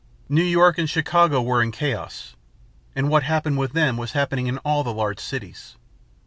[0.29, 2.35] "New York City and Chicago were in chaos.
[2.95, 5.77] And what happened with them was happening in all the large cities.